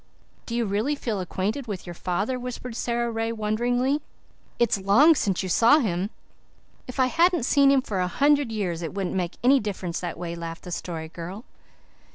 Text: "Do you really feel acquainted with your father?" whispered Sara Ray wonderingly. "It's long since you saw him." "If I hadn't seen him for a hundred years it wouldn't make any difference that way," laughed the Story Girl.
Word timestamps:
"Do 0.47 0.55
you 0.55 0.65
really 0.65 0.95
feel 0.95 1.19
acquainted 1.19 1.67
with 1.67 1.85
your 1.85 1.93
father?" 1.93 2.39
whispered 2.39 2.75
Sara 2.75 3.11
Ray 3.11 3.31
wonderingly. 3.31 4.01
"It's 4.57 4.81
long 4.81 5.13
since 5.13 5.43
you 5.43 5.49
saw 5.49 5.77
him." 5.77 6.09
"If 6.87 6.99
I 6.99 7.05
hadn't 7.05 7.43
seen 7.43 7.69
him 7.69 7.83
for 7.83 7.99
a 7.99 8.07
hundred 8.07 8.51
years 8.51 8.81
it 8.81 8.95
wouldn't 8.95 9.13
make 9.13 9.37
any 9.43 9.59
difference 9.59 9.99
that 9.99 10.17
way," 10.17 10.33
laughed 10.35 10.63
the 10.63 10.71
Story 10.71 11.07
Girl. 11.09 11.45